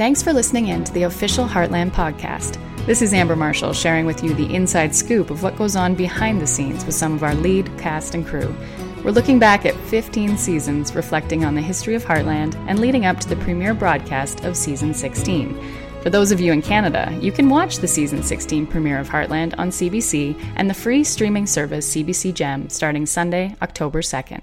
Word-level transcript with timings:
Thanks 0.00 0.22
for 0.22 0.32
listening 0.32 0.68
in 0.68 0.82
to 0.84 0.92
the 0.94 1.02
official 1.02 1.46
Heartland 1.46 1.90
podcast. 1.90 2.56
This 2.86 3.02
is 3.02 3.12
Amber 3.12 3.36
Marshall 3.36 3.74
sharing 3.74 4.06
with 4.06 4.24
you 4.24 4.32
the 4.32 4.54
inside 4.54 4.94
scoop 4.94 5.28
of 5.28 5.42
what 5.42 5.58
goes 5.58 5.76
on 5.76 5.94
behind 5.94 6.40
the 6.40 6.46
scenes 6.46 6.86
with 6.86 6.94
some 6.94 7.12
of 7.12 7.22
our 7.22 7.34
lead 7.34 7.66
cast 7.76 8.14
and 8.14 8.26
crew. 8.26 8.56
We're 9.04 9.10
looking 9.10 9.38
back 9.38 9.66
at 9.66 9.74
15 9.74 10.38
seasons, 10.38 10.94
reflecting 10.94 11.44
on 11.44 11.54
the 11.54 11.60
history 11.60 11.94
of 11.94 12.02
Heartland 12.02 12.54
and 12.66 12.78
leading 12.78 13.04
up 13.04 13.20
to 13.20 13.28
the 13.28 13.36
premiere 13.36 13.74
broadcast 13.74 14.42
of 14.46 14.56
season 14.56 14.94
16. 14.94 15.62
For 16.00 16.08
those 16.08 16.32
of 16.32 16.40
you 16.40 16.50
in 16.50 16.62
Canada, 16.62 17.14
you 17.20 17.30
can 17.30 17.50
watch 17.50 17.76
the 17.76 17.86
season 17.86 18.22
16 18.22 18.68
premiere 18.68 19.00
of 19.00 19.08
Heartland 19.10 19.54
on 19.58 19.68
CBC 19.68 20.34
and 20.56 20.70
the 20.70 20.72
free 20.72 21.04
streaming 21.04 21.46
service 21.46 21.94
CBC 21.94 22.32
Gem 22.32 22.70
starting 22.70 23.04
Sunday, 23.04 23.54
October 23.60 24.00
2nd. 24.00 24.40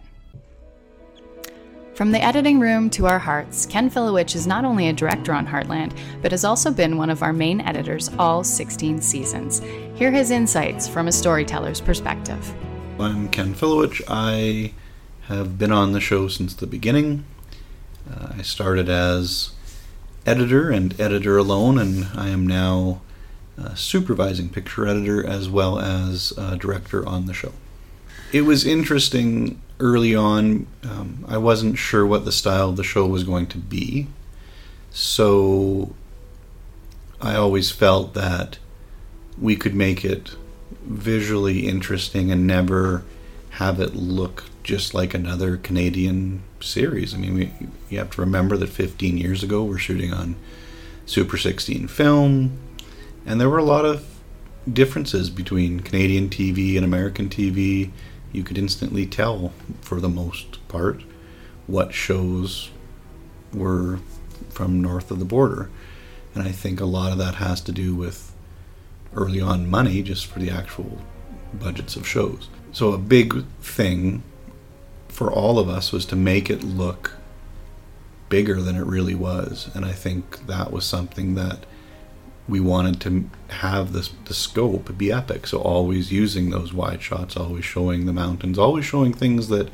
From 1.98 2.12
the 2.12 2.24
editing 2.24 2.60
room 2.60 2.92
to 2.92 3.08
our 3.08 3.18
hearts, 3.18 3.66
Ken 3.66 3.90
Filewych 3.90 4.36
is 4.36 4.46
not 4.46 4.64
only 4.64 4.88
a 4.88 4.94
director 4.94 5.34
on 5.34 5.48
Heartland, 5.48 5.98
but 6.22 6.30
has 6.30 6.46
also 6.46 6.70
been 6.70 6.96
one 6.96 7.10
of 7.10 7.24
our 7.24 7.34
main 7.34 7.60
editors 7.60 8.12
all 8.20 8.44
16 8.44 9.02
seasons. 9.02 9.64
Hear 9.96 10.12
his 10.12 10.30
insights 10.30 10.88
from 10.88 11.08
a 11.08 11.12
storyteller's 11.12 11.82
perspective. 11.82 12.54
I'm 13.00 13.30
Ken 13.30 13.56
Filewych. 13.56 14.04
I 14.08 14.74
have 15.22 15.58
been 15.58 15.72
on 15.72 15.94
the 15.94 16.00
show 16.00 16.28
since 16.28 16.54
the 16.54 16.68
beginning. 16.68 17.26
Uh, 18.08 18.34
I 18.38 18.42
started 18.44 18.90
as 18.90 19.54
editor 20.24 20.70
and 20.70 21.02
editor 21.02 21.36
alone, 21.36 21.80
and 21.80 22.10
I 22.14 22.30
am 22.30 22.46
now 22.46 23.02
supervising 23.74 24.50
picture 24.50 24.86
editor 24.86 25.26
as 25.26 25.50
well 25.50 25.80
as 25.80 26.30
director 26.60 27.04
on 27.08 27.26
the 27.26 27.34
show. 27.34 27.54
It 28.32 28.42
was 28.42 28.68
interesting 28.68 29.60
early 29.80 30.16
on. 30.16 30.68
Um, 30.84 31.26
I 31.28 31.38
wasn't 31.38 31.78
sure 31.78 32.06
what 32.06 32.26
the 32.26 32.32
style 32.32 32.70
of 32.70 32.78
the 32.78 32.84
show 32.84 33.06
was 33.06 33.24
going 33.24 33.48
to 33.48 33.58
be, 33.58 34.08
so 34.92 35.94
I 37.22 37.36
always 37.36 37.72
felt 37.72 38.14
that 38.14 38.58
we 39.40 39.56
could 39.56 39.76
make 39.76 40.04
it 40.04 40.36
visually 40.84 41.68
interesting 41.68 42.32
and 42.32 42.48
never 42.48 43.04
have 43.52 43.80
it 43.80 43.96
look 43.96 44.46
just 44.64 44.94
like 44.94 45.14
another 45.14 45.58
Canadian 45.58 46.44
series. 46.60 47.14
I 47.14 47.18
mean, 47.18 47.34
we, 47.34 47.54
you 47.90 47.98
have 48.00 48.12
to 48.12 48.22
remember 48.22 48.58
that 48.58 48.68
15 48.68 49.18
years 49.18 49.44
ago 49.44 49.64
we're 49.64 49.78
shooting 49.78 50.14
on 50.14 50.36
Super 51.06 51.38
16 51.38 51.88
film, 51.88 52.58
and 53.26 53.40
there 53.40 53.50
were 53.50 53.58
a 53.58 53.64
lot 53.64 53.86
of 53.86 54.06
differences 54.72 55.30
between 55.30 55.80
Canadian 55.80 56.30
TV 56.30 56.76
and 56.76 56.84
American 56.84 57.30
TV. 57.30 57.92
You 58.32 58.44
could 58.44 58.58
instantly 58.58 59.06
tell, 59.06 59.54
for 59.82 60.00
the 60.00 60.10
most 60.10 60.68
part, 60.68 61.04
what 61.66 61.94
shows 61.94 62.70
were 63.54 64.00
from 64.50 64.82
north 64.82 65.12
of 65.12 65.20
the 65.20 65.26
border. 65.26 65.70
And 66.36 66.48
I 66.48 66.52
think 66.52 66.80
a 66.80 66.86
lot 66.86 67.12
of 67.12 67.18
that 67.18 67.36
has 67.36 67.62
to 67.62 67.72
do 67.72 67.96
with 67.96 68.34
early 69.16 69.42
on 69.42 69.70
money 69.70 70.04
just 70.04 70.26
for 70.28 70.40
the 70.40 70.52
actual 70.52 71.00
budgets 71.54 71.96
of 71.96 72.08
shows. 72.08 72.50
So 72.72 72.92
a 72.92 72.98
big 72.98 73.46
thing 73.62 74.24
for 75.08 75.32
all 75.32 75.58
of 75.58 75.68
us 75.68 75.92
was 75.92 76.06
to 76.08 76.16
make 76.16 76.50
it 76.50 76.64
look 76.64 77.14
bigger 78.30 78.62
than 78.62 78.76
it 78.76 78.86
really 78.86 79.16
was, 79.16 79.70
and 79.74 79.86
I 79.86 79.94
think 79.94 80.46
that 80.48 80.72
was 80.72 80.86
something 80.86 81.36
that 81.36 81.66
we 82.48 82.60
wanted 82.60 83.02
to 83.02 83.30
have 83.50 83.94
this 83.94 84.12
the 84.26 84.34
scope 84.34 84.98
be 84.98 85.12
epic. 85.12 85.48
So 85.48 85.60
always 85.60 86.12
using 86.12 86.50
those 86.50 86.74
wide 86.74 87.02
shots, 87.02 87.36
always 87.36 87.66
showing 87.66 88.06
the 88.06 88.14
mountains, 88.14 88.58
always 88.58 88.86
showing 88.86 89.14
things 89.14 89.48
that 89.50 89.70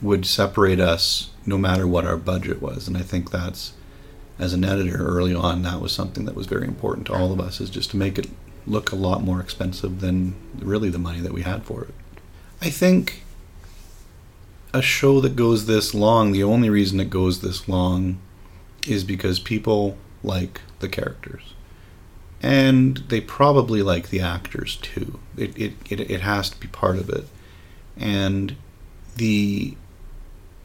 would 0.00 0.26
separate 0.26 0.80
us 0.80 1.30
no 1.44 1.58
matter 1.58 1.86
what 1.86 2.04
our 2.04 2.16
budget 2.16 2.60
was. 2.60 2.88
And 2.88 2.96
I 2.96 3.02
think 3.02 3.30
that's 3.30 3.72
as 4.38 4.52
an 4.52 4.64
editor 4.64 5.04
early 5.04 5.34
on, 5.34 5.62
that 5.62 5.80
was 5.80 5.92
something 5.92 6.24
that 6.24 6.36
was 6.36 6.46
very 6.46 6.66
important 6.66 7.06
to 7.08 7.14
all 7.14 7.32
of 7.32 7.40
us, 7.40 7.60
is 7.60 7.70
just 7.70 7.90
to 7.90 7.96
make 7.96 8.18
it 8.18 8.28
look 8.66 8.92
a 8.92 8.96
lot 8.96 9.22
more 9.22 9.40
expensive 9.40 10.00
than 10.00 10.34
really 10.58 10.90
the 10.90 10.98
money 10.98 11.20
that 11.20 11.32
we 11.32 11.42
had 11.42 11.64
for 11.64 11.82
it. 11.82 11.94
I 12.62 12.70
think 12.70 13.24
a 14.72 14.82
show 14.82 15.20
that 15.20 15.34
goes 15.34 15.66
this 15.66 15.94
long, 15.94 16.32
the 16.32 16.44
only 16.44 16.70
reason 16.70 17.00
it 17.00 17.10
goes 17.10 17.40
this 17.40 17.68
long 17.68 18.18
is 18.86 19.02
because 19.02 19.40
people 19.40 19.96
like 20.22 20.60
the 20.78 20.88
characters. 20.88 21.54
And 22.40 22.98
they 23.08 23.20
probably 23.20 23.82
like 23.82 24.10
the 24.10 24.20
actors 24.20 24.76
too. 24.76 25.18
It, 25.36 25.58
it, 25.58 25.72
it, 25.90 26.00
it 26.10 26.20
has 26.20 26.50
to 26.50 26.60
be 26.60 26.68
part 26.68 26.96
of 26.96 27.10
it. 27.10 27.26
And 27.96 28.56
the 29.16 29.76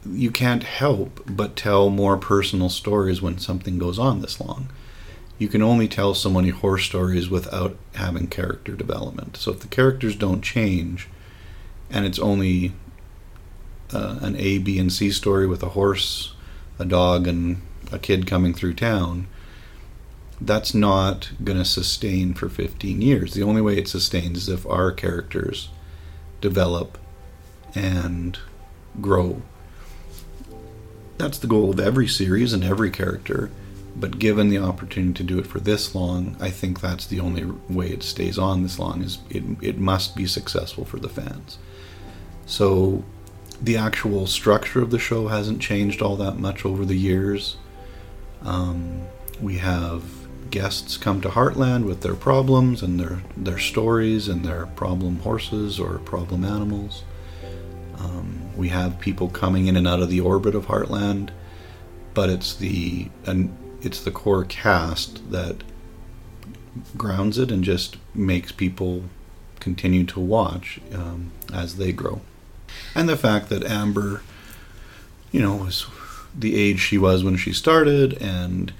you 0.05 0.31
can't 0.31 0.63
help 0.63 1.21
but 1.25 1.55
tell 1.55 1.89
more 1.89 2.17
personal 2.17 2.69
stories 2.69 3.21
when 3.21 3.37
something 3.37 3.77
goes 3.77 3.97
on 3.97 4.21
this 4.21 4.39
long. 4.39 4.69
You 5.37 5.47
can 5.47 5.61
only 5.61 5.87
tell 5.87 6.13
so 6.13 6.29
many 6.29 6.49
horse 6.49 6.85
stories 6.85 7.29
without 7.29 7.77
having 7.95 8.27
character 8.27 8.73
development. 8.73 9.37
So 9.37 9.51
if 9.51 9.61
the 9.61 9.67
characters 9.67 10.15
don't 10.15 10.41
change, 10.41 11.07
and 11.89 12.05
it's 12.05 12.19
only 12.19 12.73
uh, 13.93 14.19
an 14.21 14.35
A, 14.37 14.57
B, 14.57 14.77
and 14.77 14.91
C 14.91 15.11
story 15.11 15.47
with 15.47 15.63
a 15.63 15.69
horse, 15.69 16.35
a 16.79 16.85
dog, 16.85 17.27
and 17.27 17.61
a 17.91 17.99
kid 17.99 18.27
coming 18.27 18.53
through 18.53 18.75
town, 18.75 19.27
that's 20.45 20.73
not 20.73 21.31
going 21.43 21.57
to 21.57 21.65
sustain 21.65 22.33
for 22.33 22.49
15 22.49 23.01
years. 23.01 23.33
The 23.33 23.43
only 23.43 23.61
way 23.61 23.77
it 23.77 23.87
sustains 23.87 24.37
is 24.37 24.49
if 24.49 24.65
our 24.65 24.91
characters 24.91 25.69
develop 26.41 26.97
and 27.75 28.37
grow 29.01 29.41
that's 31.17 31.37
the 31.37 31.47
goal 31.47 31.69
of 31.69 31.79
every 31.79 32.07
series 32.07 32.53
and 32.53 32.63
every 32.63 32.91
character. 32.91 33.49
But 33.95 34.17
given 34.17 34.49
the 34.49 34.57
opportunity 34.57 35.13
to 35.13 35.23
do 35.23 35.39
it 35.39 35.45
for 35.45 35.59
this 35.59 35.93
long, 35.93 36.35
I 36.39 36.49
think 36.49 36.81
that's 36.81 37.05
the 37.05 37.19
only 37.19 37.45
way 37.69 37.89
it 37.89 38.01
stays 38.01 38.39
on 38.39 38.63
this 38.63 38.79
long. 38.79 39.03
Is 39.03 39.19
it? 39.29 39.43
It 39.61 39.77
must 39.77 40.15
be 40.15 40.25
successful 40.25 40.83
for 40.83 40.97
the 40.97 41.09
fans. 41.09 41.59
So, 42.47 43.03
the 43.61 43.77
actual 43.77 44.25
structure 44.25 44.81
of 44.81 44.89
the 44.89 44.97
show 44.97 45.27
hasn't 45.27 45.61
changed 45.61 46.01
all 46.01 46.15
that 46.17 46.39
much 46.39 46.65
over 46.65 46.83
the 46.83 46.97
years. 46.97 47.57
Um, 48.41 49.03
we 49.39 49.59
have 49.59 50.03
guests 50.53 50.97
come 50.97 51.19
to 51.19 51.29
Heartland 51.29 51.83
with 51.85 52.01
their 52.01 52.13
problems 52.13 52.83
and 52.83 52.99
their 52.99 53.23
their 53.35 53.57
stories 53.57 54.27
and 54.27 54.45
their 54.45 54.67
problem 54.67 55.17
horses 55.21 55.79
or 55.79 55.97
problem 55.97 56.45
animals. 56.45 57.03
Um, 57.97 58.55
we 58.55 58.69
have 58.69 58.99
people 58.99 59.29
coming 59.29 59.65
in 59.65 59.75
and 59.75 59.87
out 59.87 59.99
of 59.99 60.11
the 60.11 60.19
orbit 60.19 60.53
of 60.53 60.67
Heartland, 60.67 61.31
but 62.13 62.29
it's 62.29 62.53
the 62.53 63.09
and 63.25 63.57
it's 63.81 64.01
the 64.03 64.11
core 64.11 64.45
cast 64.45 65.31
that 65.31 65.63
grounds 66.95 67.39
it 67.39 67.51
and 67.51 67.63
just 67.63 67.97
makes 68.13 68.51
people 68.51 69.05
continue 69.59 70.03
to 70.03 70.19
watch 70.19 70.79
um, 70.93 71.31
as 71.51 71.77
they 71.77 71.91
grow. 71.91 72.21
And 72.93 73.09
the 73.09 73.17
fact 73.17 73.49
that 73.49 73.63
Amber, 73.63 74.21
you 75.31 75.41
know, 75.41 75.55
was 75.55 75.87
the 76.37 76.55
age 76.55 76.79
she 76.79 76.99
was 76.99 77.23
when 77.23 77.37
she 77.37 77.53
started, 77.53 78.13
and 78.21 78.71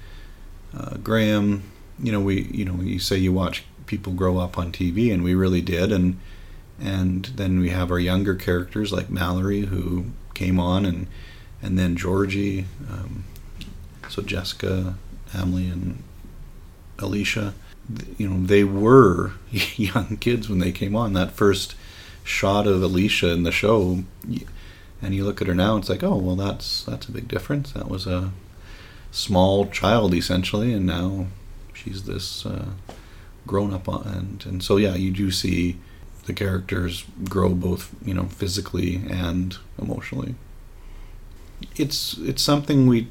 uh, 0.76 0.96
Graham, 1.02 1.62
you 2.02 2.12
know, 2.12 2.20
we, 2.20 2.42
you 2.42 2.64
know, 2.64 2.82
you 2.82 2.98
say 2.98 3.16
you 3.16 3.32
watch 3.32 3.64
people 3.86 4.12
grow 4.12 4.38
up 4.38 4.58
on 4.58 4.72
TV, 4.72 5.12
and 5.12 5.22
we 5.22 5.34
really 5.34 5.60
did, 5.60 5.92
and 5.92 6.18
and 6.80 7.26
then 7.36 7.60
we 7.60 7.70
have 7.70 7.90
our 7.90 7.98
younger 7.98 8.34
characters 8.34 8.92
like 8.92 9.08
Mallory 9.10 9.62
who 9.62 10.06
came 10.34 10.58
on 10.58 10.84
and 10.84 11.06
and 11.62 11.78
then 11.78 11.96
Georgie 11.96 12.66
um, 12.90 13.24
so 14.08 14.22
Jessica 14.22 14.96
Amlee 15.32 15.68
and 15.68 16.02
Alisha. 16.98 17.54
You 18.18 18.28
know 18.28 18.46
they 18.46 18.64
were 18.64 19.32
young 19.76 20.16
kids 20.16 20.48
when 20.48 20.58
they 20.58 20.72
came 20.72 20.96
on. 20.96 21.12
That 21.12 21.32
first 21.32 21.74
shot 22.24 22.66
of 22.66 22.80
Alisha 22.80 23.32
in 23.32 23.42
the 23.42 23.52
show 23.52 24.02
and 25.02 25.14
you 25.14 25.24
look 25.24 25.42
at 25.42 25.46
her 25.46 25.54
now 25.54 25.76
it's 25.76 25.90
like 25.90 26.02
oh 26.02 26.16
well 26.16 26.36
that's 26.36 26.84
that's 26.84 27.06
a 27.06 27.12
big 27.12 27.28
difference. 27.28 27.72
That 27.72 27.88
was 27.88 28.06
a 28.06 28.32
small 29.14 29.66
child 29.66 30.12
essentially 30.12 30.72
and 30.72 30.86
now 30.86 31.26
she's 31.72 32.04
this 32.04 32.44
uh, 32.44 32.70
grown 33.46 33.72
up 33.72 33.86
and 33.88 34.44
and 34.46 34.62
so 34.62 34.76
yeah 34.76 34.94
you 34.94 35.10
do 35.10 35.30
see 35.30 35.76
the 36.26 36.32
characters 36.32 37.04
grow 37.28 37.50
both 37.50 37.94
you 38.04 38.14
know 38.14 38.24
physically 38.24 39.02
and 39.08 39.58
emotionally. 39.80 40.34
It's 41.76 42.16
it's 42.18 42.42
something 42.42 42.86
we 42.86 43.08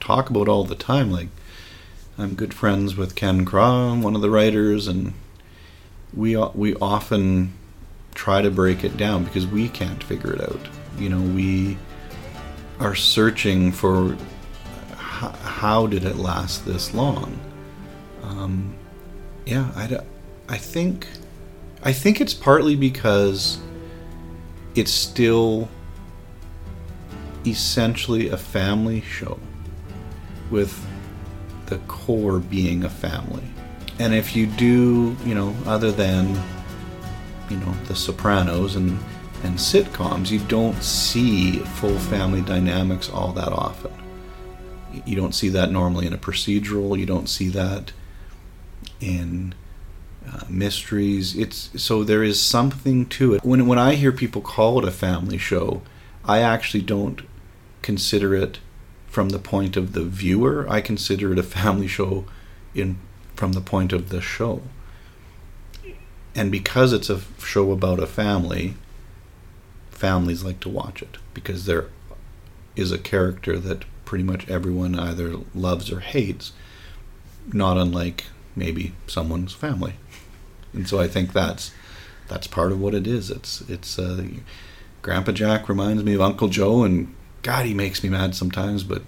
talk 0.00 0.30
about 0.30 0.48
all 0.48 0.64
the 0.64 0.74
time 0.74 1.10
like 1.10 1.28
i'm 2.16 2.34
good 2.34 2.54
friends 2.54 2.96
with 2.96 3.14
ken 3.14 3.44
Craw 3.44 3.94
one 3.94 4.16
of 4.16 4.22
the 4.22 4.30
writers 4.30 4.88
and 4.88 5.12
we 6.14 6.36
we 6.54 6.74
often 6.76 7.52
try 8.14 8.42
to 8.42 8.50
break 8.50 8.84
it 8.84 8.96
down 8.96 9.24
because 9.24 9.46
we 9.46 9.68
can't 9.68 10.02
figure 10.02 10.32
it 10.32 10.40
out. 10.40 10.60
You 10.98 11.08
know 11.08 11.20
we 11.20 11.78
are 12.78 12.94
searching 12.94 13.72
for 13.72 14.16
how, 15.20 15.28
how 15.42 15.86
did 15.86 16.04
it 16.04 16.16
last 16.16 16.64
this 16.64 16.94
long 16.94 17.38
um, 18.22 18.74
yeah 19.44 19.70
I, 19.76 19.98
I 20.48 20.56
think 20.56 21.06
I 21.82 21.92
think 21.92 22.20
it's 22.20 22.34
partly 22.34 22.76
because 22.76 23.58
it's 24.74 24.92
still 24.92 25.68
essentially 27.46 28.28
a 28.28 28.36
family 28.36 29.00
show 29.00 29.38
with 30.50 30.86
the 31.66 31.78
core 31.88 32.38
being 32.38 32.84
a 32.84 32.90
family. 32.90 33.44
And 33.98 34.14
if 34.14 34.34
you 34.34 34.46
do, 34.46 35.16
you 35.24 35.34
know, 35.34 35.54
other 35.66 35.92
than, 35.92 36.38
you 37.48 37.56
know, 37.58 37.72
The 37.86 37.94
Sopranos 37.94 38.76
and, 38.76 38.98
and 39.42 39.56
sitcoms, 39.56 40.30
you 40.30 40.40
don't 40.40 40.82
see 40.82 41.58
full 41.58 41.98
family 41.98 42.42
dynamics 42.42 43.08
all 43.08 43.32
that 43.32 43.52
often. 43.52 43.92
You 45.04 45.16
don't 45.16 45.34
see 45.34 45.48
that 45.50 45.70
normally 45.70 46.06
in 46.06 46.12
a 46.12 46.18
procedural, 46.18 46.98
you 46.98 47.06
don't 47.06 47.28
see 47.28 47.48
that 47.48 47.92
in 49.00 49.54
uh, 50.26 50.44
mysteries. 50.48 51.36
It's 51.36 51.70
so 51.82 52.04
there 52.04 52.22
is 52.22 52.40
something 52.40 53.06
to 53.06 53.34
it. 53.34 53.44
When 53.44 53.66
when 53.66 53.78
I 53.78 53.94
hear 53.94 54.12
people 54.12 54.42
call 54.42 54.78
it 54.78 54.88
a 54.88 54.90
family 54.92 55.38
show, 55.38 55.82
I 56.24 56.40
actually 56.40 56.82
don't 56.82 57.22
consider 57.82 58.34
it 58.34 58.60
from 59.06 59.30
the 59.30 59.38
point 59.38 59.76
of 59.76 59.92
the 59.92 60.04
viewer. 60.04 60.66
I 60.68 60.80
consider 60.80 61.32
it 61.32 61.38
a 61.38 61.42
family 61.42 61.88
show 61.88 62.26
in 62.74 62.98
from 63.34 63.52
the 63.52 63.60
point 63.60 63.92
of 63.92 64.10
the 64.10 64.20
show. 64.20 64.62
And 66.34 66.52
because 66.52 66.92
it's 66.92 67.10
a 67.10 67.20
show 67.38 67.72
about 67.72 67.98
a 67.98 68.06
family, 68.06 68.74
families 69.90 70.44
like 70.44 70.60
to 70.60 70.68
watch 70.68 71.02
it 71.02 71.16
because 71.34 71.66
there 71.66 71.88
is 72.76 72.92
a 72.92 72.98
character 72.98 73.58
that 73.58 73.84
pretty 74.10 74.24
much 74.24 74.50
everyone 74.50 74.98
either 74.98 75.36
loves 75.54 75.88
or 75.88 76.00
hates, 76.00 76.50
not 77.52 77.78
unlike 77.78 78.24
maybe 78.56 78.92
someone's 79.06 79.52
family. 79.52 79.94
And 80.72 80.88
so 80.88 80.98
I 80.98 81.06
think 81.06 81.32
that's 81.32 81.70
that's 82.26 82.48
part 82.48 82.72
of 82.72 82.80
what 82.80 82.92
it 82.92 83.06
is. 83.06 83.30
It's 83.30 83.60
it's 83.68 84.00
uh, 84.00 84.24
Grandpa 85.00 85.30
Jack 85.30 85.68
reminds 85.68 86.02
me 86.02 86.14
of 86.14 86.20
Uncle 86.20 86.48
Joe, 86.48 86.82
and 86.82 87.14
God, 87.42 87.66
he 87.66 87.72
makes 87.72 88.02
me 88.02 88.08
mad 88.08 88.34
sometimes. 88.34 88.82
But 88.82 89.02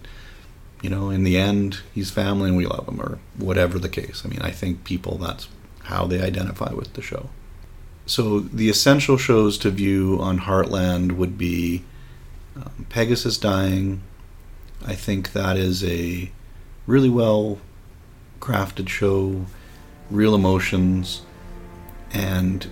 you 0.82 0.88
know, 0.88 1.10
in 1.10 1.24
the 1.24 1.36
end, 1.36 1.80
he's 1.92 2.12
family, 2.12 2.50
and 2.50 2.56
we 2.56 2.66
love 2.66 2.86
him, 2.86 3.00
or 3.00 3.18
whatever 3.36 3.80
the 3.80 3.88
case. 3.88 4.22
I 4.24 4.28
mean, 4.28 4.42
I 4.42 4.52
think 4.52 4.84
people 4.84 5.18
that's 5.18 5.48
how 5.82 6.06
they 6.06 6.22
identify 6.22 6.72
with 6.72 6.92
the 6.92 7.02
show. 7.02 7.28
So 8.06 8.38
the 8.38 8.70
essential 8.70 9.16
shows 9.16 9.58
to 9.58 9.70
view 9.70 10.18
on 10.20 10.38
Heartland 10.38 11.16
would 11.16 11.36
be 11.36 11.82
um, 12.54 12.86
Pegasus 12.88 13.36
Dying. 13.36 14.02
I 14.84 14.94
think 14.94 15.32
that 15.32 15.56
is 15.56 15.84
a 15.84 16.30
really 16.86 17.08
well 17.08 17.58
crafted 18.40 18.88
show, 18.88 19.46
real 20.10 20.34
emotions, 20.34 21.22
and 22.12 22.66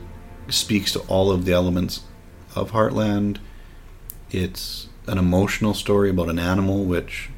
speaks 0.48 0.92
to 0.92 1.00
all 1.00 1.30
of 1.30 1.44
the 1.44 1.52
elements 1.52 2.02
of 2.54 2.72
Heartland. 2.72 3.38
It's 4.30 4.88
an 5.06 5.18
emotional 5.18 5.74
story 5.74 6.10
about 6.10 6.28
an 6.28 6.38
animal, 6.38 6.84
which, 6.84 7.30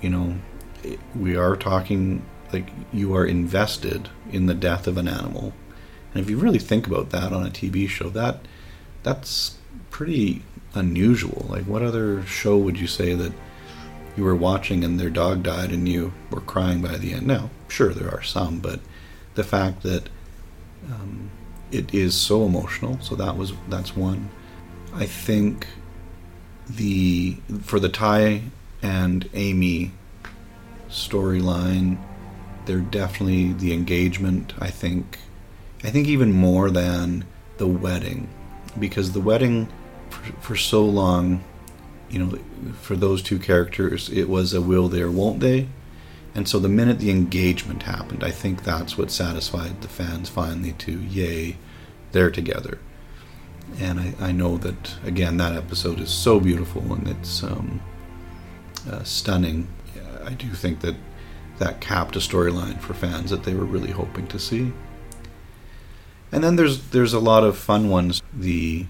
you 0.00 0.10
know, 0.10 0.36
we 1.14 1.36
are 1.36 1.56
talking 1.56 2.24
like 2.52 2.70
you 2.92 3.14
are 3.14 3.26
invested 3.26 4.08
in 4.30 4.46
the 4.46 4.54
death 4.54 4.86
of 4.86 4.96
an 4.96 5.08
animal. 5.08 5.52
And 6.12 6.22
if 6.22 6.30
you 6.30 6.38
really 6.38 6.58
think 6.58 6.86
about 6.86 7.10
that 7.10 7.32
on 7.32 7.46
a 7.46 7.50
TV 7.50 7.88
show, 7.88 8.08
that 8.10 8.40
that's 9.02 9.56
pretty 9.90 10.42
unusual. 10.74 11.46
Like, 11.48 11.64
what 11.64 11.82
other 11.82 12.24
show 12.24 12.56
would 12.56 12.78
you 12.78 12.86
say 12.86 13.14
that 13.14 13.32
you 14.16 14.24
were 14.24 14.34
watching 14.34 14.84
and 14.84 14.98
their 14.98 15.10
dog 15.10 15.42
died 15.42 15.70
and 15.70 15.88
you 15.88 16.12
were 16.30 16.40
crying 16.40 16.80
by 16.80 16.96
the 16.96 17.12
end? 17.12 17.26
Now, 17.26 17.50
sure, 17.68 17.92
there 17.92 18.10
are 18.10 18.22
some, 18.22 18.60
but 18.60 18.80
the 19.34 19.44
fact 19.44 19.82
that 19.82 20.08
um, 20.90 21.30
it 21.70 21.92
is 21.92 22.14
so 22.14 22.44
emotional. 22.44 23.00
So 23.00 23.14
that 23.16 23.36
was 23.36 23.52
that's 23.68 23.96
one. 23.96 24.30
I 24.94 25.06
think 25.06 25.66
the 26.68 27.36
for 27.62 27.80
the 27.80 27.88
Ty 27.88 28.42
and 28.82 29.28
Amy 29.34 29.92
storyline, 30.88 31.98
they're 32.66 32.78
definitely 32.78 33.52
the 33.52 33.72
engagement. 33.72 34.54
I 34.58 34.70
think, 34.70 35.18
I 35.82 35.90
think 35.90 36.06
even 36.06 36.32
more 36.32 36.70
than 36.70 37.24
the 37.56 37.66
wedding, 37.66 38.28
because 38.78 39.12
the 39.12 39.20
wedding 39.20 39.68
for, 40.10 40.32
for 40.40 40.56
so 40.56 40.84
long, 40.84 41.42
you 42.14 42.18
know, 42.18 42.38
for 42.80 42.96
those 42.96 43.22
two 43.22 43.38
characters, 43.38 44.08
it 44.08 44.28
was 44.28 44.54
a 44.54 44.60
will 44.60 44.88
they 44.88 45.02
or 45.02 45.10
won't 45.10 45.40
they 45.40 45.68
and 46.34 46.48
so 46.48 46.58
the 46.58 46.68
minute 46.68 46.98
the 46.98 47.10
engagement 47.10 47.84
happened, 47.84 48.24
I 48.24 48.32
think 48.32 48.64
that's 48.64 48.98
what 48.98 49.10
satisfied 49.10 49.82
the 49.82 49.88
fans 49.88 50.28
finally 50.28 50.72
to, 50.72 51.00
yay, 51.00 51.56
they're 52.12 52.30
together. 52.30 52.78
And 53.78 54.00
I, 54.00 54.14
I 54.20 54.32
know 54.32 54.56
that, 54.58 54.96
again, 55.04 55.36
that 55.36 55.54
episode 55.54 56.00
is 56.00 56.10
so 56.10 56.40
beautiful 56.40 56.92
and 56.92 57.06
it's 57.06 57.44
um, 57.44 57.80
uh, 58.90 59.04
stunning. 59.04 59.68
I 60.24 60.30
do 60.30 60.48
think 60.50 60.80
that 60.80 60.96
that 61.58 61.80
capped 61.80 62.16
a 62.16 62.18
storyline 62.18 62.80
for 62.80 62.94
fans 62.94 63.30
that 63.30 63.44
they 63.44 63.54
were 63.54 63.64
really 63.64 63.92
hoping 63.92 64.26
to 64.26 64.40
see. 64.40 64.72
And 66.32 66.42
then 66.42 66.56
there's 66.56 66.88
there's 66.90 67.12
a 67.12 67.20
lot 67.20 67.44
of 67.44 67.56
fun 67.56 67.88
ones. 67.90 68.20
The 68.32 68.86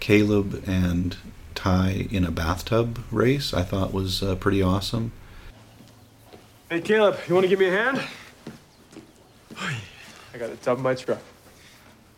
Caleb 0.00 0.64
and 0.66 1.16
Ty 1.58 2.06
in 2.12 2.24
a 2.24 2.30
bathtub 2.30 3.00
race 3.10 3.52
I 3.52 3.64
thought 3.64 3.92
was 3.92 4.22
uh, 4.22 4.36
pretty 4.36 4.62
awesome. 4.62 5.10
Hey, 6.70 6.80
Caleb, 6.80 7.18
you 7.26 7.34
want 7.34 7.46
to 7.46 7.48
give 7.48 7.58
me 7.58 7.66
a 7.66 7.72
hand? 7.72 8.00
I 9.56 10.38
got 10.38 10.50
the 10.50 10.56
top 10.58 10.78
of 10.78 10.84
my 10.84 10.94
truck. 10.94 11.18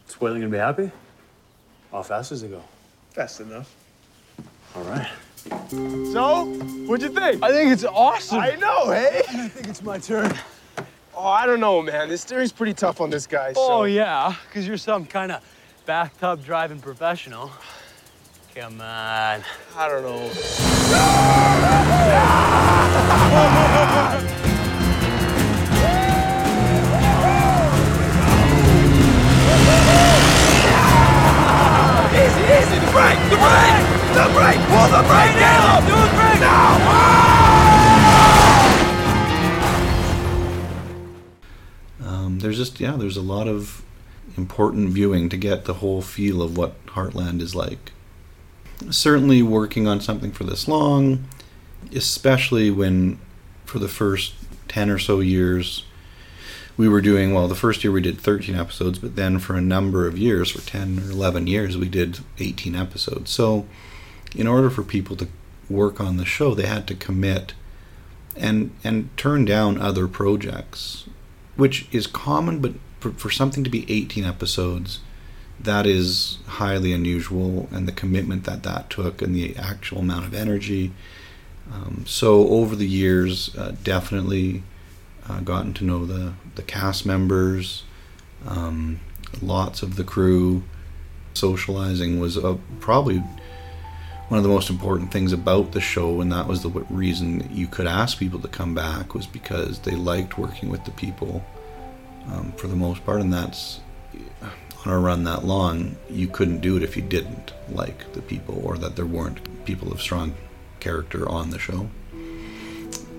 Is 0.07 0.21
Whalen 0.21 0.41
gonna 0.41 0.53
be 0.53 0.59
happy? 0.59 0.91
How 1.91 2.03
fast 2.03 2.29
does 2.29 2.43
it 2.43 2.51
go? 2.51 2.63
Fast 3.13 3.41
enough. 3.41 3.75
All 4.77 4.83
right. 4.83 5.09
So, 6.13 6.45
what'd 6.85 7.03
you 7.03 7.19
think? 7.19 7.43
I 7.43 7.51
think 7.51 7.73
it's 7.73 7.85
awesome. 7.85 8.41
I 8.41 8.57
know, 8.57 8.91
hey? 8.91 9.23
I 9.27 9.49
think 9.49 9.69
it's 9.69 9.83
my 9.83 9.97
turn. 9.97 10.31
Oh, 11.17 11.27
I 11.27 11.47
don't 11.47 11.61
know, 11.61 11.81
man. 11.81 12.11
This 12.11 12.21
steering's 12.21 12.53
pretty 12.53 12.75
tough 12.75 13.01
on 13.01 13.09
this 13.09 13.27
guy. 13.27 13.55
So. 13.55 13.61
Oh, 13.63 13.85
yeah, 13.85 14.35
because 14.49 14.69
you're 14.69 14.77
some 14.77 15.07
kind 15.07 15.33
of 15.33 15.43
bathtub 15.87 16.45
driving 16.45 16.79
professional. 16.79 17.51
Come 18.55 18.81
on. 18.81 19.45
I 19.77 19.89
don't 19.89 20.03
know. 20.03 20.27
Easy, 32.11 32.43
easy, 32.43 32.79
the 32.81 32.91
brake, 32.91 33.23
the 33.31 33.39
brake, 33.39 33.87
the 34.15 34.27
brake, 34.35 34.61
pull 34.67 34.89
the 34.89 35.03
brake, 35.07 35.35
Caleb! 35.39 35.87
Do 35.87 35.95
the 35.95 36.11
brake! 36.17 36.41
No! 36.41 36.59
Um, 42.05 42.41
there's 42.41 42.57
just 42.57 42.81
yeah, 42.81 42.97
there's 42.97 43.17
a 43.17 43.23
lot 43.23 43.47
of 43.47 43.85
important 44.37 44.91
viewing 44.91 45.29
to 45.29 45.37
get 45.37 45.67
the 45.67 45.75
whole 45.75 46.03
feel 46.03 46.43
of 46.43 46.57
what 46.57 46.85
Heartland 46.87 47.41
is 47.41 47.55
like. 47.55 47.93
Certainly, 48.89 49.43
working 49.43 49.87
on 49.87 50.01
something 50.01 50.33
for 50.33 50.45
this 50.45 50.67
long, 50.67 51.27
especially 51.95 52.71
when 52.71 53.19
for 53.65 53.79
the 53.79 53.89
first 53.89 54.35
ten 54.69 54.91
or 54.91 54.99
so 54.99 55.21
years 55.21 55.85
we 56.77 56.89
were 56.89 57.01
doing 57.01 57.35
well. 57.35 57.47
The 57.47 57.55
first 57.55 57.85
year 57.85 57.93
we 57.93 58.01
did 58.01 58.19
13 58.19 58.55
episodes, 58.55 58.99
but 58.99 59.17
then 59.17 59.39
for 59.39 59.55
a 59.55 59.61
number 59.61 60.07
of 60.07 60.17
years, 60.17 60.51
for 60.51 60.67
10 60.67 60.99
or 61.01 61.11
11 61.11 61.47
years, 61.47 61.77
we 61.77 61.89
did 61.89 62.21
18 62.39 62.75
episodes. 62.75 63.31
So, 63.31 63.67
in 64.35 64.47
order 64.47 64.71
for 64.71 64.83
people 64.83 65.15
to 65.17 65.29
work 65.69 66.01
on 66.01 66.17
the 66.17 66.25
show, 66.25 66.55
they 66.55 66.67
had 66.67 66.87
to 66.87 66.95
commit 66.95 67.55
and 68.37 68.71
and 68.83 69.15
turn 69.17 69.45
down 69.45 69.79
other 69.79 70.09
projects 70.09 71.07
which 71.61 71.87
is 71.93 72.07
common, 72.07 72.59
but 72.61 72.73
for, 73.01 73.11
for 73.13 73.31
something 73.31 73.63
to 73.63 73.71
be 73.71 73.85
18 73.93 74.25
episodes, 74.25 75.01
that 75.63 75.87
is 75.87 76.39
highly 76.47 76.93
unusual, 76.93 77.69
and 77.71 77.87
the 77.87 77.93
commitment 77.93 78.45
that 78.45 78.63
that 78.63 78.91
took 78.91 79.21
and 79.23 79.35
the 79.35 79.57
actual 79.57 79.99
amount 79.99 80.27
of 80.27 80.35
energy. 80.35 80.93
Um, 81.73 82.05
so 82.07 82.49
over 82.49 82.75
the 82.75 82.87
years, 82.87 83.55
uh, 83.57 83.75
definitely 83.85 84.63
uh, 85.29 85.41
gotten 85.41 85.75
to 85.75 85.85
know 85.85 86.07
the 86.07 86.33
the 86.55 86.63
cast 86.63 87.07
members, 87.07 87.85
um, 88.47 89.01
lots 89.43 89.83
of 89.83 89.97
the 89.97 90.05
crew. 90.05 90.63
Socializing 91.33 92.19
was 92.19 92.37
uh, 92.37 92.57
probably 92.81 93.23
one 94.29 94.39
of 94.39 94.43
the 94.43 94.49
most 94.49 94.71
important 94.71 95.13
things 95.13 95.33
about 95.33 95.73
the 95.73 95.81
show, 95.81 96.21
and 96.21 96.33
that 96.33 96.47
was 96.47 96.63
the 96.63 96.71
reason 96.89 97.49
you 97.53 97.67
could 97.67 97.87
ask 97.87 98.19
people 98.19 98.41
to 98.41 98.49
come 98.49 98.75
back 98.75 99.15
was 99.15 99.27
because 99.27 99.81
they 99.81 99.93
liked 99.93 100.39
working 100.39 100.71
with 100.71 100.85
the 100.85 100.91
people 100.93 101.45
um, 102.29 102.53
for 102.53 102.67
the 102.67 102.77
most 102.77 103.05
part, 103.05 103.21
and 103.21 103.33
that's 103.33 103.81
on 104.43 104.93
a 104.93 104.99
run 104.99 105.25
that 105.25 105.45
long. 105.45 105.97
You 106.09 106.29
couldn't 106.29 106.61
do 106.61 106.77
it 106.77 106.83
if 106.83 106.97
you 106.97 107.03
didn't 107.03 107.53
like 107.71 108.13
the 108.13 108.23
people, 108.23 108.61
or 108.65 108.79
that 108.79 108.97
there 108.97 109.07
weren't 109.07 109.65
people 109.65 109.93
of 109.93 110.01
strong 110.01 110.35
character 110.81 111.29
on 111.29 111.51
the 111.51 111.59
show. 111.59 111.89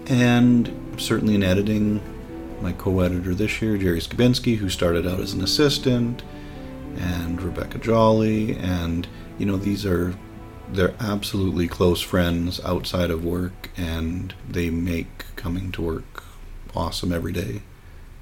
And 0.08 0.74
certainly 0.98 1.36
in 1.36 1.44
editing, 1.44 2.02
my 2.62 2.74
co-editor 2.74 3.34
this 3.34 3.62
year, 3.62 3.78
Jerry 3.78 4.00
Skabinski, 4.00 4.58
who 4.58 4.70
started 4.70 5.08
out 5.08 5.20
as 5.20 5.34
an 5.34 5.44
assistant, 5.44 6.24
and 6.98 7.42
Rebecca 7.42 7.78
Jolly, 7.78 8.56
and 8.58 9.08
you 9.38 9.46
know 9.46 9.58
these 9.58 9.86
are 9.86 10.14
they're 10.72 10.94
absolutely 11.00 11.68
close 11.68 12.02
friends 12.02 12.60
outside 12.62 13.10
of 13.10 13.26
work, 13.26 13.70
and 13.78 14.34
they 14.48 14.70
make 14.70 15.26
coming 15.36 15.72
to 15.74 15.82
work 15.82 16.24
awesome 16.76 17.12
every 17.12 17.32
day. 17.32 17.62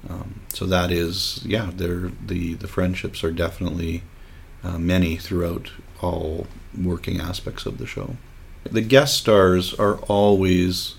Um, 0.08 0.40
so 0.52 0.66
that 0.66 0.90
is, 0.90 1.40
yeah, 1.44 1.70
the 1.74 2.12
the 2.26 2.68
friendships 2.68 3.22
are 3.22 3.32
definitely 3.32 4.02
uh, 4.64 4.78
many 4.78 5.16
throughout 5.16 5.70
all 6.00 6.46
working 6.78 7.20
aspects 7.20 7.66
of 7.66 7.78
the 7.78 7.86
show. 7.86 8.16
The 8.64 8.80
guest 8.80 9.18
stars 9.18 9.74
are 9.74 9.96
always 10.00 10.94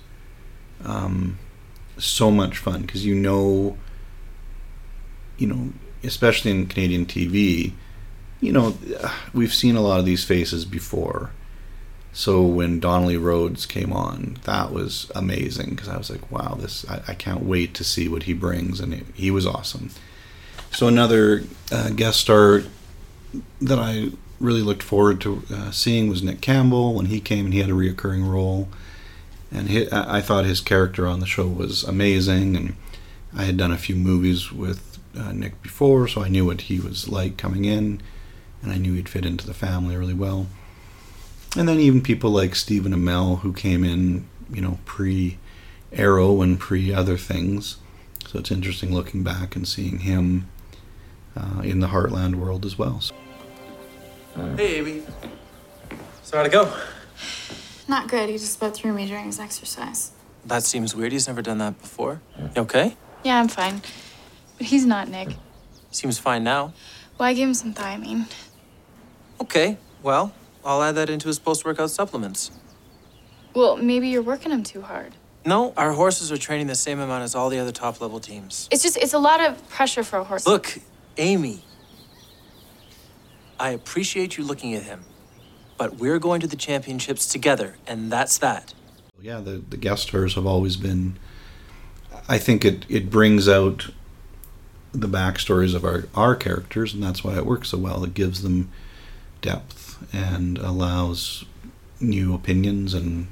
um, 0.84 1.38
so 1.98 2.32
much 2.32 2.58
fun 2.58 2.82
because 2.82 3.06
you 3.06 3.16
know, 3.16 3.78
you 5.38 5.48
know, 5.48 5.74
especially 6.04 6.52
in 6.52 6.68
Canadian 6.68 7.06
TV, 7.06 7.74
you 8.40 8.52
know, 8.52 8.78
we've 9.34 9.54
seen 9.54 9.76
a 9.76 9.82
lot 9.82 10.00
of 10.00 10.06
these 10.06 10.24
faces 10.24 10.66
before. 10.66 11.32
So 12.14 12.42
when 12.42 12.80
Donnelly 12.80 13.18
Rhodes 13.18 13.66
came 13.66 13.94
on, 13.94 14.38
that 14.44 14.72
was 14.72 15.10
amazing 15.16 15.72
because 15.72 15.88
I 15.88 15.98
was 15.98 16.10
like, 16.10 16.30
wow, 16.30 16.56
this 16.60 16.88
I, 16.90 17.02
I, 17.10 17.14
can't 17.14 17.44
wait 17.44 17.74
to 17.76 17.86
see 17.86 18.10
what 18.10 18.24
he 18.24 18.34
brings, 18.34 18.82
and 18.82 18.94
he 19.14 19.32
was 19.32 19.48
awesome. 19.48 19.92
So 20.72 20.88
another 20.88 21.44
uh, 21.72 21.90
guest 21.92 22.20
star 22.20 22.64
that 23.62 23.80
I 23.80 24.10
really 24.40 24.62
looked 24.62 24.84
forward 24.84 25.22
to 25.22 25.44
uh, 25.54 25.72
seeing 25.72 26.10
was 26.10 26.22
Nick 26.22 26.42
Campbell 26.42 26.94
when 26.94 27.06
he 27.06 27.22
came 27.22 27.46
and 27.46 27.54
he 27.54 27.62
had 27.62 27.70
a 27.70 27.74
reoccurring 27.74 28.30
role, 28.30 28.68
and 29.50 29.70
he, 29.70 29.88
I 29.92 30.20
thought 30.20 30.44
his 30.44 30.60
character 30.60 31.08
on 31.08 31.22
the 31.22 31.26
show 31.26 31.48
was 31.48 31.84
amazing, 31.84 32.58
and 32.58 32.76
I 33.34 33.44
had 33.44 33.56
done 33.56 33.72
a 33.72 33.78
few 33.78 33.96
movies 33.96 34.52
with 34.52 35.00
uh, 35.18 35.32
Nick 35.32 35.62
before, 35.62 36.10
so 36.10 36.24
I 36.24 36.28
knew 36.28 36.46
what 36.46 36.62
he 36.62 36.78
was 36.78 37.08
like 37.08 37.38
coming 37.38 37.64
in, 37.64 38.02
and 38.62 38.74
I 38.74 38.78
knew 38.78 38.96
he'd 38.96 39.08
fit 39.08 39.26
into 39.26 39.48
the 39.48 39.54
family 39.54 39.96
really 39.96 40.14
well 40.14 40.48
and 41.58 41.68
then 41.68 41.80
even 41.80 42.02
people 42.02 42.32
like 42.32 42.56
Stephen 42.56 42.94
Amell 42.94 43.40
who 43.40 43.54
came 43.54 43.84
in, 43.84 44.28
you 44.52 44.62
know, 44.62 44.80
pre 44.86 45.38
Arrow 45.92 46.42
and 46.42 46.60
pre 46.60 46.94
other 46.94 47.18
things. 47.18 47.78
So 48.28 48.40
it's 48.40 48.52
interesting 48.52 48.94
looking 48.94 49.24
back 49.24 49.56
and 49.56 49.68
seeing 49.68 50.00
him 50.00 50.48
uh, 51.36 51.62
in 51.64 51.80
the 51.80 51.88
Heartland 51.88 52.36
world 52.36 52.66
as 52.66 52.78
well. 52.78 53.02
So. 53.02 53.14
Hey, 54.56 54.78
Amy. 54.78 55.04
So 56.24 56.38
how'd 56.38 56.46
it 56.46 56.52
go? 56.52 56.74
Not 57.88 58.08
good. 58.08 58.30
He 58.30 58.38
just 58.38 58.54
spit 58.54 58.74
through 58.74 58.94
me 58.94 59.06
during 59.06 59.26
his 59.26 59.40
exercise. 59.40 60.12
That 60.46 60.64
seems 60.64 60.96
weird. 60.96 61.12
He's 61.12 61.28
never 61.28 61.42
done 61.42 61.58
that 61.58 61.82
before. 61.82 62.22
You 62.56 62.62
okay? 62.62 62.96
Yeah, 63.24 63.40
I'm 63.40 63.50
fine. 63.50 63.82
But 64.58 64.68
he's 64.68 64.86
not 64.86 65.10
Nick. 65.10 65.30
Seems 65.92 66.18
fine 66.18 66.44
now. 66.44 66.74
Well, 67.18 67.28
I 67.28 67.34
gave 67.34 67.48
him 67.50 67.54
some 67.54 67.74
thiamine. 67.74 68.32
Okay, 69.42 69.78
well, 70.02 70.34
I'll 70.64 70.84
add 70.84 70.96
that 70.96 71.10
into 71.10 71.28
his 71.28 71.40
post 71.40 71.66
workout 71.66 71.90
supplements. 71.92 72.52
Well, 73.54 73.78
maybe 73.78 74.08
you're 74.08 74.22
working 74.22 74.52
him 74.52 74.64
too 74.64 74.82
hard. 74.82 75.16
No, 75.46 75.74
our 75.76 75.94
horses 75.94 76.32
are 76.32 76.38
training 76.38 76.68
the 76.68 76.76
same 76.76 77.00
amount 77.00 77.24
as 77.24 77.34
all 77.34 77.50
the 77.50 77.58
other 77.60 77.72
top 77.72 78.00
level 78.00 78.20
teams. 78.20 78.70
It's 78.72 78.84
just, 78.84 78.98
it's 78.98 79.14
a 79.14 79.20
lot 79.20 79.42
of 79.42 79.68
pressure 79.70 80.04
for 80.04 80.20
a 80.20 80.24
horse. 80.24 80.46
Look, 80.46 80.78
Amy, 81.18 81.64
I 83.60 83.72
appreciate 83.72 84.38
you 84.38 84.44
looking 84.44 84.76
at 84.76 84.84
him, 84.84 85.04
but 85.78 85.96
we're 85.96 86.20
going 86.20 86.42
to 86.42 86.48
the 86.48 86.56
championships 86.56 87.26
together, 87.26 87.78
and 87.88 88.12
that's 88.12 88.38
that. 88.38 88.74
Yeah, 89.20 89.40
the, 89.40 89.64
the 89.68 89.78
guest 89.78 90.04
stars 90.04 90.36
have 90.36 90.46
always 90.46 90.78
been. 90.78 91.18
I 92.30 92.38
think 92.38 92.64
it, 92.64 92.86
it 92.88 93.10
brings 93.10 93.50
out 93.50 93.90
the 94.94 95.08
backstories 95.08 95.74
of 95.74 95.84
our, 95.84 96.06
our 96.14 96.36
characters, 96.36 96.94
and 96.94 97.02
that's 97.02 97.24
why 97.24 97.36
it 97.36 97.46
works 97.46 97.70
so 97.70 97.78
well. 97.78 98.04
It 98.04 98.14
gives 98.14 98.44
them 98.44 98.70
depth 99.42 99.81
and 100.14 100.58
allows 100.58 101.46
new 102.00 102.34
opinions 102.34 102.94
and 102.94 103.28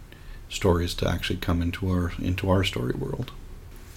stories 0.49 0.93
to 0.95 1.07
actually 1.07 1.37
come 1.37 1.61
into 1.61 1.89
our 1.89 2.11
into 2.19 2.49
our 2.49 2.63
story 2.63 2.93
world. 2.93 3.31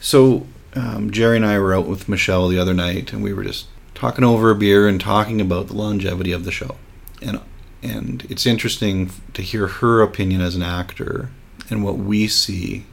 So 0.01 0.47
um, 0.75 1.11
Jerry 1.11 1.37
and 1.37 1.47
I 1.47 1.59
were 1.59 1.75
out 1.75 1.87
with 1.87 2.09
Michelle 2.09 2.49
the 2.49 2.59
other 2.59 2.75
night, 2.75 3.13
and 3.13 3.23
we 3.23 3.33
were 3.33 3.45
just 3.45 3.67
talking 3.95 4.25
over 4.25 4.51
a 4.51 4.55
beer 4.55 4.89
and 4.89 5.01
talking 5.01 5.41
about 5.41 5.69
the 5.69 5.75
longevity 5.75 6.33
of 6.33 6.45
the 6.45 6.51
show, 6.51 6.77
and 7.21 7.41
and 7.83 8.27
it's 8.31 8.47
interesting 8.47 9.11
to 9.35 9.43
hear 9.43 9.67
her 9.67 10.03
opinion 10.03 10.41
as 10.41 10.55
an 10.55 10.63
actor 10.63 11.31
and 11.69 11.83
what 11.83 11.99
we 11.99 12.29
see 12.29 12.85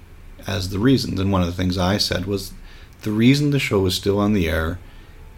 as 0.47 0.69
the 0.69 0.79
reasons. 0.79 1.19
And 1.19 1.31
one 1.31 1.41
of 1.41 1.47
the 1.47 1.53
things 1.53 1.77
I 1.77 1.97
said 1.97 2.25
was 2.25 2.53
the 3.03 3.11
reason 3.11 3.51
the 3.51 3.59
show 3.59 3.85
is 3.85 3.95
still 3.95 4.19
on 4.19 4.33
the 4.33 4.49
air 4.49 4.79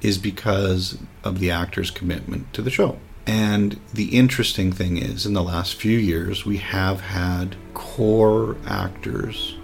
is 0.02 0.18
because 0.18 0.98
of 1.24 1.40
the 1.40 1.52
actor's 1.52 1.92
commitment 1.92 2.54
to 2.54 2.62
the 2.62 2.70
show. 2.70 2.98
And 3.26 3.80
the 3.94 4.18
interesting 4.18 4.72
thing 4.72 4.98
is, 4.98 5.26
in 5.26 5.34
the 5.34 5.44
last 5.44 5.76
few 5.76 5.98
years, 5.98 6.46
we 6.46 6.58
have 6.58 7.02
had 7.02 7.56
core 7.74 8.58
actors 8.66 9.56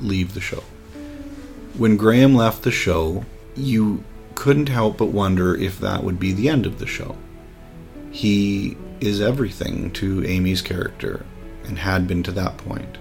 leave 0.00 0.34
the 0.34 0.40
show. 0.40 0.62
When 1.76 1.96
Graham 1.96 2.34
left 2.34 2.62
the 2.62 2.70
show, 2.70 3.24
you 3.56 4.04
couldn't 4.34 4.68
help 4.68 4.98
but 4.98 5.06
wonder 5.06 5.54
if 5.54 5.80
that 5.80 6.04
would 6.04 6.20
be 6.20 6.32
the 6.32 6.48
end 6.48 6.66
of 6.66 6.78
the 6.78 6.86
show. 6.86 7.16
He 8.10 8.76
is 9.00 9.20
everything 9.20 9.90
to 9.92 10.24
Amy's 10.24 10.62
character 10.62 11.24
and 11.64 11.78
had 11.78 12.06
been 12.06 12.22
to 12.24 12.32
that 12.32 12.56
point. 12.56 12.98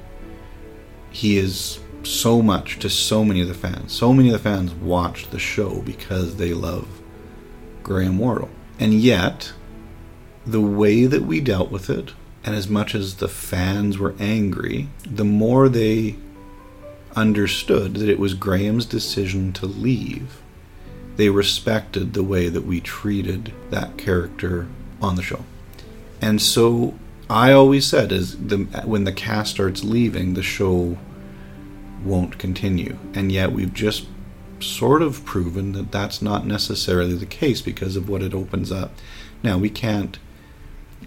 He 1.09 1.37
is 1.37 1.79
so 2.03 2.41
much 2.41 2.79
to 2.79 2.89
so 2.89 3.23
many 3.23 3.41
of 3.41 3.47
the 3.47 3.53
fans. 3.53 3.91
So 3.93 4.13
many 4.13 4.29
of 4.29 4.33
the 4.33 4.39
fans 4.39 4.73
watch 4.73 5.29
the 5.29 5.39
show 5.39 5.81
because 5.81 6.35
they 6.35 6.53
love 6.53 6.87
Graham 7.83 8.17
Wardle. 8.17 8.49
And 8.79 8.93
yet, 8.93 9.53
the 10.47 10.61
way 10.61 11.05
that 11.05 11.23
we 11.23 11.41
dealt 11.41 11.69
with 11.69 11.89
it, 11.89 12.13
and 12.43 12.55
as 12.55 12.69
much 12.69 12.95
as 12.95 13.15
the 13.15 13.27
fans 13.27 13.97
were 13.97 14.15
angry, 14.19 14.87
the 15.03 15.25
more 15.25 15.67
they 15.67 16.15
understood 17.15 17.95
that 17.95 18.09
it 18.09 18.19
was 18.19 18.33
Graham's 18.33 18.85
decision 18.85 19.51
to 19.53 19.65
leave, 19.65 20.41
they 21.17 21.29
respected 21.29 22.13
the 22.13 22.23
way 22.23 22.47
that 22.47 22.65
we 22.65 22.79
treated 22.79 23.51
that 23.71 23.97
character 23.97 24.67
on 25.01 25.15
the 25.15 25.23
show. 25.23 25.43
And 26.21 26.41
so 26.41 26.97
I 27.29 27.51
always 27.51 27.85
said 27.85 28.11
is 28.11 28.37
the 28.37 28.57
when 28.85 29.03
the 29.03 29.11
cast 29.11 29.51
starts 29.51 29.83
leaving, 29.83 30.33
the 30.33 30.43
show 30.43 30.97
won't 32.03 32.37
continue. 32.37 32.97
And 33.13 33.31
yet 33.31 33.51
we've 33.51 33.73
just 33.73 34.07
sort 34.59 35.01
of 35.01 35.25
proven 35.25 35.73
that 35.73 35.91
that's 35.91 36.21
not 36.21 36.45
necessarily 36.45 37.15
the 37.15 37.25
case 37.25 37.61
because 37.61 37.95
of 37.95 38.07
what 38.07 38.23
it 38.23 38.33
opens 38.33 38.71
up. 38.71 38.91
Now 39.43 39.57
we 39.57 39.69
can't 39.69 40.17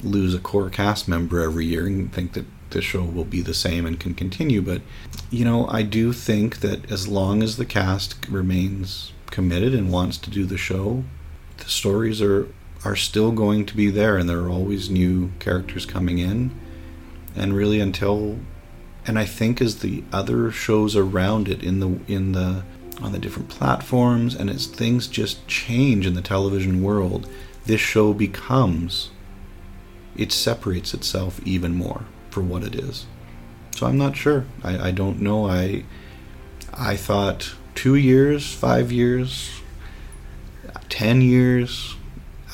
lose 0.03 0.35
a 0.35 0.39
core 0.39 0.71
cast 0.71 1.09
member 1.09 1.41
every 1.41 1.67
year 1.67 1.87
and 1.87 2.13
think 2.13 2.33
that 2.33 2.47
the 2.71 2.81
show 2.81 3.03
will 3.03 3.25
be 3.25 3.41
the 3.41 3.55
same 3.55 3.85
and 3.85 3.99
can 3.99 4.15
continue. 4.15 4.63
But, 4.63 4.83
you 5.31 5.45
know, 5.45 5.67
I 5.69 5.83
do 5.83 6.13
think 6.13 6.61
that 6.61 6.91
as 6.91 7.09
long 7.09 7.43
as 7.43 7.57
the 7.57 7.65
cast 7.65 8.29
remains 8.29 9.13
committed 9.31 9.75
and 9.75 9.93
wants 9.93 10.19
to 10.19 10.31
do 10.31 10.45
the 10.45 10.59
show, 10.59 11.05
the 11.59 11.69
stories 11.69 12.21
are 12.23 12.49
are 12.83 12.97
still 12.97 13.31
going 13.31 13.67
to 13.67 13.77
be 13.77 13.91
there 13.91 14.17
and 14.17 14.27
there 14.27 14.41
are 14.41 14.49
always 14.49 14.89
new 14.89 15.31
characters 15.39 15.85
coming 15.85 16.19
in. 16.19 16.51
And 17.37 17.55
really 17.55 17.79
until 17.79 18.39
and 19.07 19.19
I 19.19 19.25
think 19.25 19.61
as 19.61 19.81
the 19.81 20.05
other 20.13 20.51
shows 20.51 20.97
around 20.97 21.49
it 21.49 21.63
in 21.63 21.81
the 21.81 22.01
in 22.07 22.33
the 22.33 22.65
on 23.03 23.13
the 23.13 23.19
different 23.19 23.49
platforms 23.49 24.35
and 24.35 24.51
as 24.51 24.67
things 24.67 25.07
just 25.07 25.47
change 25.47 26.07
in 26.07 26.15
the 26.15 26.23
television 26.23 26.83
world, 26.83 27.29
this 27.65 27.81
show 27.81 28.13
becomes 28.13 29.11
it 30.17 30.33
separates 30.33 30.95
itself 30.95 31.41
even 31.45 31.75
more 31.75 32.05
for 32.31 32.41
what 32.41 32.63
it 32.63 32.75
is. 32.75 33.07
So 33.75 33.87
I'm 33.87 33.99
not 33.99 34.17
sure. 34.17 34.45
I, 34.63 34.89
I 34.89 34.91
don't 34.91 35.21
know. 35.21 35.47
I 35.47 35.85
I 36.75 36.97
thought 36.97 37.55
two 37.75 37.95
years, 37.95 38.53
five 38.53 38.93
years, 38.93 39.63
ten 40.89 41.23
years. 41.23 41.97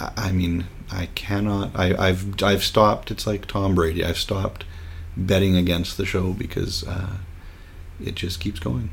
I, 0.00 0.12
I 0.16 0.32
mean, 0.32 0.66
I 0.90 1.06
cannot. 1.14 1.72
I, 1.74 1.94
I've 1.96 2.42
I've 2.42 2.64
stopped. 2.64 3.10
It's 3.10 3.26
like 3.26 3.46
Tom 3.46 3.74
Brady. 3.74 4.04
I've 4.04 4.18
stopped 4.18 4.64
betting 5.16 5.56
against 5.56 5.96
the 5.96 6.04
show 6.04 6.32
because 6.32 6.84
uh, 6.84 7.16
it 8.00 8.14
just 8.14 8.40
keeps 8.40 8.60
going. 8.60 8.90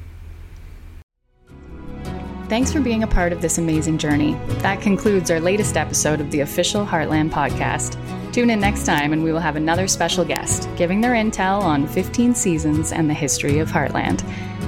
Thanks 2.49 2.71
for 2.71 2.81
being 2.81 3.03
a 3.03 3.07
part 3.07 3.33
of 3.33 3.41
this 3.41 3.57
amazing 3.57 3.97
journey. 3.97 4.35
That 4.59 4.81
concludes 4.81 5.31
our 5.31 5.39
latest 5.39 5.75
episode 5.75 6.21
of 6.21 6.29
the 6.29 6.41
official 6.41 6.85
Heartland 6.85 7.31
podcast. 7.31 7.97
Tune 8.33 8.49
in 8.49 8.59
next 8.59 8.87
time 8.87 9.13
and 9.13 9.23
we 9.23 9.31
will 9.31 9.39
have 9.39 9.55
another 9.55 9.87
special 9.87 10.25
guest 10.25 10.67
giving 10.75 11.01
their 11.01 11.11
intel 11.11 11.61
on 11.61 11.87
15 11.87 12.33
seasons 12.33 12.91
and 12.91 13.07
the 13.07 13.13
history 13.13 13.59
of 13.59 13.69
Heartland. 13.69 14.23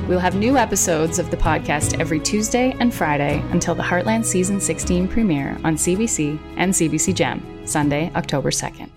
We'll 0.07 0.19
have 0.19 0.35
new 0.35 0.55
episodes 0.55 1.17
of 1.17 1.31
the 1.31 1.37
podcast 1.37 1.99
every 1.99 2.19
Tuesday 2.19 2.75
and 2.79 2.93
Friday 2.93 3.43
until 3.49 3.73
the 3.73 3.81
Heartland 3.81 4.23
Season 4.23 4.61
16 4.61 5.07
premiere 5.07 5.57
on 5.63 5.77
CBC 5.77 6.39
and 6.57 6.71
CBC 6.71 7.15
Gem, 7.15 7.65
Sunday, 7.65 8.11
October 8.13 8.51
2nd. 8.51 8.91